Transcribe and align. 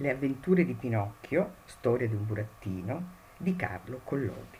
Le 0.00 0.10
avventure 0.10 0.64
di 0.64 0.72
Pinocchio, 0.72 1.56
storia 1.66 2.08
di 2.08 2.14
un 2.14 2.24
burattino, 2.24 3.10
di 3.36 3.54
Carlo 3.54 4.00
Collodi. 4.02 4.56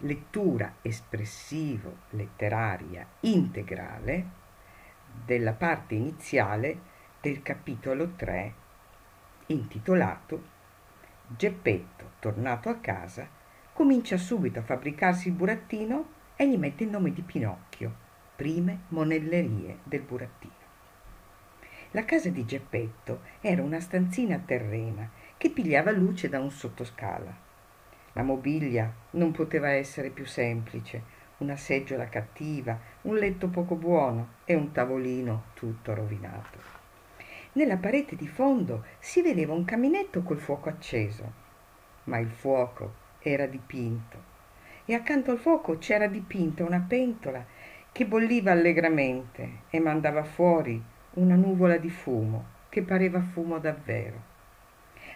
Lettura 0.00 0.74
espressivo-letteraria 0.82 3.06
integrale 3.20 4.26
della 5.24 5.54
parte 5.54 5.94
iniziale 5.94 6.78
del 7.22 7.40
capitolo 7.40 8.10
3 8.10 8.52
intitolato 9.46 10.42
Geppetto, 11.28 12.10
tornato 12.18 12.68
a 12.68 12.74
casa, 12.74 13.26
comincia 13.72 14.18
subito 14.18 14.58
a 14.58 14.62
fabbricarsi 14.62 15.28
il 15.28 15.34
burattino 15.34 16.08
e 16.36 16.46
gli 16.46 16.58
mette 16.58 16.84
il 16.84 16.90
nome 16.90 17.14
di 17.14 17.22
Pinocchio, 17.22 17.90
prime 18.36 18.80
monellerie 18.88 19.78
del 19.84 20.02
burattino. 20.02 20.57
La 21.92 22.04
casa 22.04 22.28
di 22.28 22.44
Geppetto 22.44 23.20
era 23.40 23.62
una 23.62 23.80
stanzina 23.80 24.38
terrena 24.44 25.08
che 25.38 25.48
pigliava 25.48 25.90
luce 25.90 26.28
da 26.28 26.38
un 26.38 26.50
sottoscala. 26.50 27.34
La 28.12 28.22
mobilia 28.22 28.92
non 29.12 29.32
poteva 29.32 29.70
essere 29.70 30.10
più 30.10 30.26
semplice, 30.26 31.16
una 31.38 31.56
seggiola 31.56 32.08
cattiva, 32.08 32.78
un 33.02 33.16
letto 33.16 33.48
poco 33.48 33.74
buono 33.74 34.34
e 34.44 34.54
un 34.54 34.70
tavolino 34.70 35.44
tutto 35.54 35.94
rovinato. 35.94 36.58
Nella 37.52 37.78
parete 37.78 38.16
di 38.16 38.28
fondo 38.28 38.84
si 38.98 39.22
vedeva 39.22 39.54
un 39.54 39.64
caminetto 39.64 40.22
col 40.22 40.38
fuoco 40.38 40.68
acceso, 40.68 41.32
ma 42.04 42.18
il 42.18 42.30
fuoco 42.30 43.06
era 43.20 43.46
dipinto 43.46 44.36
e 44.84 44.94
accanto 44.94 45.30
al 45.30 45.38
fuoco 45.38 45.78
c'era 45.78 46.06
dipinta 46.06 46.64
una 46.64 46.84
pentola 46.86 47.44
che 47.92 48.06
bolliva 48.06 48.52
allegramente 48.52 49.60
e 49.70 49.80
mandava 49.80 50.22
fuori 50.22 50.82
una 51.14 51.34
nuvola 51.34 51.76
di 51.76 51.90
fumo 51.90 52.56
che 52.68 52.82
pareva 52.82 53.20
fumo 53.20 53.58
davvero. 53.58 54.36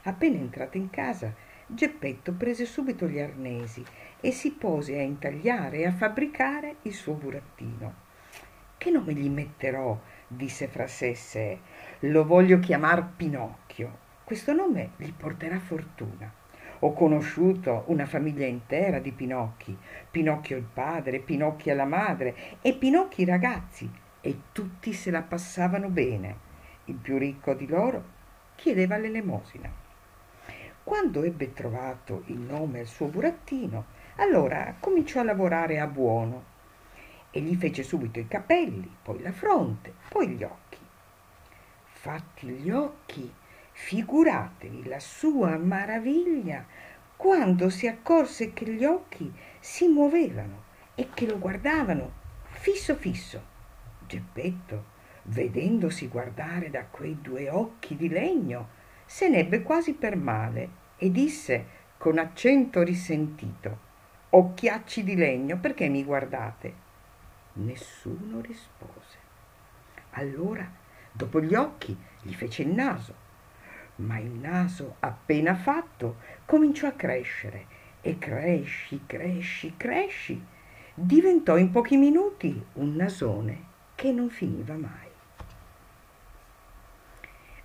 Appena 0.04 0.36
entrato 0.36 0.76
in 0.76 0.90
casa, 0.90 1.34
Geppetto 1.74 2.32
prese 2.32 2.66
subito 2.66 3.08
gli 3.08 3.18
arnesi 3.18 3.82
e 4.20 4.30
si 4.30 4.52
pose 4.52 4.98
a 4.98 5.02
intagliare 5.02 5.78
e 5.78 5.86
a 5.86 5.92
fabbricare 5.92 6.76
il 6.82 6.92
suo 6.92 7.14
burattino. 7.14 7.94
Che 8.76 8.90
nome 8.90 9.14
gli 9.14 9.30
metterò? 9.30 9.98
disse 10.26 10.66
fra 10.66 10.86
sé 10.86 11.08
e 11.08 11.14
sé. 11.14 11.58
Lo 12.00 12.26
voglio 12.26 12.58
chiamar 12.58 13.14
Pinocchio. 13.16 13.98
Questo 14.22 14.52
nome 14.52 14.90
gli 14.96 15.12
porterà 15.12 15.58
fortuna. 15.60 16.30
Ho 16.80 16.92
conosciuto 16.92 17.84
una 17.86 18.04
famiglia 18.04 18.44
intera 18.44 18.98
di 18.98 19.12
Pinocchi, 19.12 19.74
Pinocchio 20.10 20.58
il 20.58 20.66
padre, 20.70 21.20
Pinocchia 21.20 21.74
la 21.74 21.86
madre 21.86 22.34
e 22.60 22.74
Pinocchi 22.74 23.22
i 23.22 23.24
ragazzi, 23.24 23.90
e 24.22 24.40
tutti 24.52 24.94
se 24.94 25.10
la 25.10 25.20
passavano 25.20 25.88
bene. 25.88 26.50
Il 26.84 26.94
più 26.94 27.18
ricco 27.18 27.52
di 27.52 27.66
loro 27.66 28.20
chiedeva 28.54 28.96
l'elemosina. 28.96 29.70
Quando 30.84 31.22
ebbe 31.22 31.52
trovato 31.52 32.22
il 32.26 32.38
nome 32.38 32.80
al 32.80 32.86
suo 32.86 33.06
burattino, 33.06 33.84
allora 34.16 34.76
cominciò 34.78 35.20
a 35.20 35.24
lavorare 35.24 35.78
a 35.80 35.86
buono 35.86 36.50
e 37.30 37.40
gli 37.40 37.56
fece 37.56 37.82
subito 37.82 38.18
i 38.18 38.28
capelli, 38.28 38.96
poi 39.02 39.20
la 39.20 39.32
fronte, 39.32 39.92
poi 40.08 40.28
gli 40.28 40.42
occhi. 40.42 40.78
Fatti 41.84 42.46
gli 42.48 42.70
occhi, 42.70 43.32
figuratevi 43.72 44.84
la 44.84 45.00
sua 45.00 45.56
maraviglia 45.56 46.64
quando 47.16 47.70
si 47.70 47.86
accorse 47.86 48.52
che 48.52 48.66
gli 48.66 48.84
occhi 48.84 49.32
si 49.58 49.88
muovevano 49.88 50.62
e 50.94 51.08
che 51.14 51.26
lo 51.26 51.38
guardavano 51.38 52.20
fisso 52.50 52.94
fisso 52.96 53.50
Geppetto, 54.12 54.84
vedendosi 55.22 56.06
guardare 56.06 56.68
da 56.68 56.84
quei 56.84 57.22
due 57.22 57.48
occhi 57.48 57.96
di 57.96 58.10
legno, 58.10 58.68
se 59.06 59.26
n'ebbe 59.26 59.62
quasi 59.62 59.94
per 59.94 60.16
male 60.16 60.68
e 60.98 61.10
disse 61.10 61.80
con 61.96 62.18
accento 62.18 62.82
risentito 62.82 63.90
Occhiacci 64.28 65.02
di 65.02 65.16
legno, 65.16 65.56
perché 65.56 65.88
mi 65.88 66.04
guardate? 66.04 66.74
Nessuno 67.54 68.42
rispose. 68.42 69.16
Allora, 70.10 70.70
dopo 71.10 71.40
gli 71.40 71.54
occhi, 71.54 71.96
gli 72.20 72.34
fece 72.34 72.64
il 72.64 72.74
naso, 72.74 73.14
ma 73.96 74.18
il 74.18 74.30
naso 74.30 74.96
appena 75.00 75.54
fatto 75.54 76.16
cominciò 76.44 76.86
a 76.86 76.92
crescere 76.92 77.64
e 78.02 78.18
cresci, 78.18 79.04
cresci, 79.06 79.72
cresci, 79.78 80.44
diventò 80.92 81.56
in 81.56 81.70
pochi 81.70 81.96
minuti 81.96 82.62
un 82.74 82.94
nasone 82.94 83.70
che 84.02 84.10
non 84.10 84.30
finiva 84.30 84.74
mai. 84.74 85.10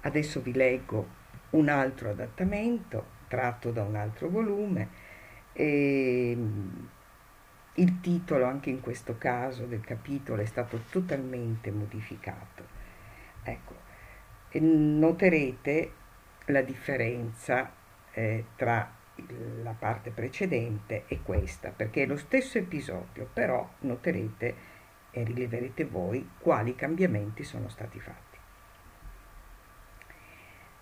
Adesso 0.01 0.39
vi 0.41 0.53
leggo 0.53 1.07
un 1.51 1.67
altro 1.67 2.11
adattamento 2.11 3.15
tratto 3.27 3.71
da 3.71 3.81
un 3.81 3.95
altro 3.95 4.29
volume 4.29 4.87
e 5.51 6.35
mm, 6.37 6.85
il 7.73 7.99
titolo 8.01 8.45
anche 8.45 8.69
in 8.69 8.81
questo 8.81 9.17
caso 9.17 9.65
del 9.65 9.81
capitolo 9.81 10.43
è 10.43 10.45
stato 10.45 10.83
totalmente 10.91 11.71
modificato. 11.71 12.67
Ecco, 13.41 13.73
noterete 14.59 15.91
la 16.45 16.61
differenza 16.61 17.73
eh, 18.11 18.45
tra 18.55 18.93
la 19.63 19.73
parte 19.73 20.11
precedente 20.11 21.05
e 21.07 21.19
questa, 21.23 21.71
perché 21.71 22.03
è 22.03 22.05
lo 22.05 22.17
stesso 22.17 22.59
episodio, 22.59 23.27
però 23.33 23.67
noterete 23.79 24.76
e 25.11 25.23
rileverete 25.23 25.85
voi 25.85 26.29
quali 26.39 26.75
cambiamenti 26.75 27.43
sono 27.43 27.69
stati 27.69 27.99
fatti. 27.99 28.37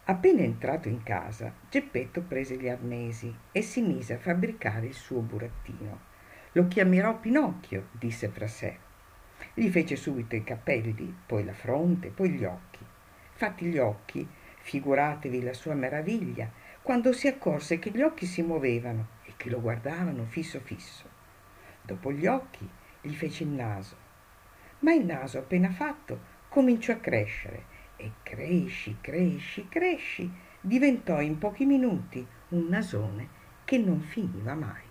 Appena 0.07 0.41
entrato 0.41 0.87
in 0.87 1.01
casa, 1.01 1.51
Geppetto 1.67 2.21
prese 2.21 2.57
gli 2.57 2.69
arnesi 2.69 3.35
e 3.51 3.61
si 3.63 3.81
mise 3.81 4.13
a 4.13 4.19
fabbricare 4.19 4.85
il 4.85 4.93
suo 4.93 5.21
burattino. 5.21 6.13
Lo 6.51 6.67
chiamerò 6.67 7.17
Pinocchio, 7.17 7.87
disse 7.91 8.29
fra 8.29 8.47
sé. 8.47 8.77
Gli 9.55 9.67
fece 9.69 9.95
subito 9.95 10.35
i 10.35 10.43
capelli, 10.43 11.15
poi 11.25 11.43
la 11.43 11.53
fronte, 11.53 12.09
poi 12.09 12.29
gli 12.29 12.43
occhi. 12.43 12.85
Fatti 13.33 13.65
gli 13.65 13.79
occhi, 13.79 14.27
figuratevi 14.59 15.41
la 15.41 15.53
sua 15.53 15.73
meraviglia, 15.73 16.51
quando 16.83 17.11
si 17.11 17.27
accorse 17.27 17.79
che 17.79 17.89
gli 17.89 18.03
occhi 18.03 18.27
si 18.27 18.43
muovevano 18.43 19.07
e 19.23 19.33
che 19.35 19.49
lo 19.49 19.59
guardavano 19.59 20.25
fisso 20.25 20.59
fisso. 20.59 21.09
Dopo 21.81 22.11
gli 22.11 22.27
occhi 22.27 22.69
gli 23.01 23.13
fece 23.13 23.43
il 23.43 23.49
naso, 23.49 23.97
ma 24.85 24.93
il 24.93 25.03
naso 25.03 25.39
appena 25.39 25.71
fatto 25.71 26.33
cominciò 26.47 26.93
a 26.93 26.97
crescere 26.97 27.65
e 27.95 28.11
cresci, 28.21 28.97
cresci, 29.01 29.67
cresci, 29.67 30.31
diventò 30.61 31.21
in 31.21 31.39
pochi 31.39 31.65
minuti 31.65 32.25
un 32.49 32.67
nasone 32.67 33.29
che 33.65 33.79
non 33.79 33.99
finiva 33.99 34.53
mai. 34.53 34.84